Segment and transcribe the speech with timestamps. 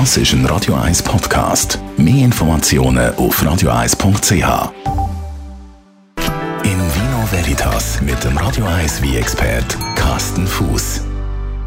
[0.00, 1.78] Das ist ein Radio 1 Podcast.
[1.96, 4.72] Mehr Informationen auf radio1.ch.
[6.64, 11.02] In Vino Veritas mit dem Radio 1 wie expert Carsten Fuß.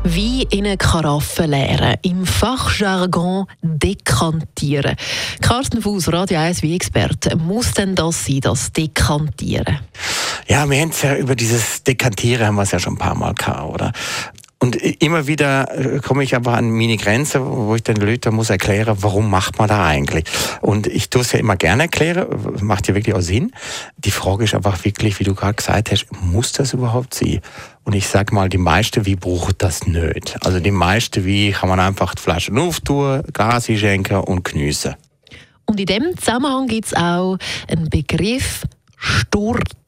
[0.03, 4.97] Wie in eine Karaffe leeren, im Fachjargon dekantieren.
[5.39, 9.79] Carsten Fuß, Radio 1 wie Experte, muss denn das sein, das Dekantieren?
[10.49, 13.15] Ja, wir haben es ja über dieses Dekantieren haben wir es ja schon ein paar
[13.15, 13.93] Mal gehabt, oder?
[14.59, 18.49] Und immer wieder äh, komme ich aber an meine Grenze, wo ich den Leuten muss
[18.49, 20.25] erklären, warum macht man da eigentlich?
[20.61, 22.27] Und ich tue es ja immer gerne erklären,
[22.61, 23.51] macht ja wirklich auch Sinn.
[23.97, 27.41] Die Frage ist einfach wirklich, wie du gerade gesagt hast, muss das überhaupt sein?
[27.83, 30.35] Und ich sag mal, die meiste wie braucht das nicht.
[30.43, 34.95] Also die meiste wie kann man einfach die Flaschen auftun, Glas einschenken und geniessen.
[35.65, 38.63] Und in dem Zusammenhang gibt es auch einen Begriff
[38.97, 39.86] Sturz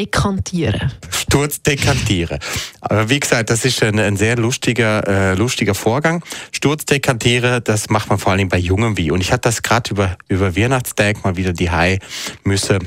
[0.00, 0.92] dekantieren.
[1.10, 2.38] Sturz dekantieren.
[2.80, 6.24] Aber wie gesagt, das ist ein, ein sehr lustiger, äh, lustiger Vorgang.
[6.52, 9.10] Sturz dekantieren, das macht man vor allem bei Jungen wie.
[9.10, 11.98] Und ich hatte das gerade über, über Weihnachtstag mal wieder die Hai
[12.44, 12.78] müsse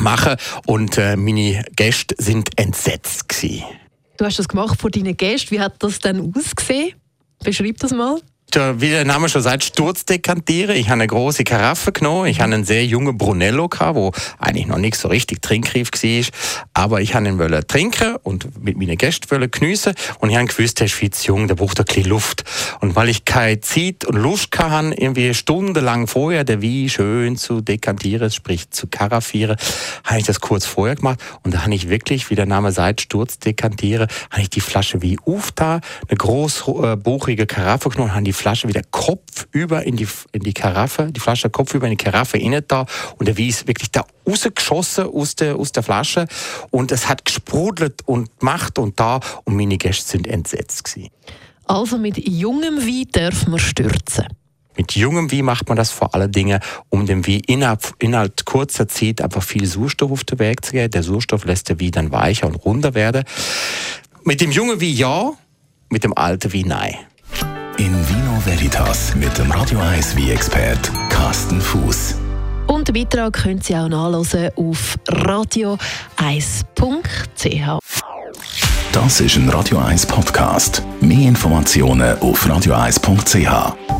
[0.00, 0.36] machen
[0.66, 3.64] und äh, meine Gäste sind entsetzt gewesen.
[4.16, 5.52] Du hast das gemacht vor deinen Gästen.
[5.52, 6.94] Wie hat das denn ausgesehen?
[7.42, 8.20] Beschreib das mal
[8.54, 10.74] wie der Name schon sagt, Sturzdekantiere.
[10.74, 12.26] Ich habe eine große Karaffe genommen.
[12.26, 16.24] Ich habe einen sehr jungen Brunello gehabt, wo eigentlich noch nicht so richtig trinkreif war.
[16.72, 19.92] Aber ich habe ihn wollen trinken und mit meinen Gästen wollen geniessen.
[20.20, 22.44] Und ich habe gewusst, der ist viel zu jung, der braucht ein bisschen Luft.
[22.80, 27.60] Und weil ich keine Zeit und Lust hatte, irgendwie stundenlang vorher der Wein schön zu
[27.60, 29.56] dekantieren, sprich zu karaffieren,
[30.04, 31.20] habe ich das kurz vorher gemacht.
[31.42, 35.18] Und da habe ich wirklich, wie der Name sagt, Sturzdekantiere, habe ich die Flasche wie
[35.26, 41.10] aufda, eine großbuchige Karaffe genommen, habe die Flasche wieder kopfüber in die, in die Karaffe,
[41.12, 42.86] die Flasche kopfüber in die Karaffe innen da
[43.18, 46.26] und der Wein ist wirklich da rausgeschossen aus der, aus der Flasche
[46.70, 51.10] und es hat gesprudelt und gemacht und da und meine Gäste sind entsetzt gewesen.
[51.66, 54.26] Also mit jungem Wein darf man stürzen.
[54.78, 58.86] Mit jungem Wein macht man das vor allen Dingen, um dem Wein innerhalb, innerhalb kurzer
[58.86, 60.92] Zeit einfach viel Sauerstoff auf den Weg zu geben.
[60.92, 63.24] Der Sauerstoff lässt der Wein dann weicher und runder werden.
[64.22, 65.32] Mit dem jungen Wein ja,
[65.90, 66.94] mit dem alten Wein nein.
[67.78, 72.16] In Vino Veritas mit dem Radio 1 wie expert Carsten Fuß.
[72.66, 75.78] Und den Beitrag können Sie auch nachlesen auf radio1.ch.
[78.92, 80.82] Das ist ein Radio 1 Podcast.
[81.00, 83.97] Mehr Informationen auf radio1.ch.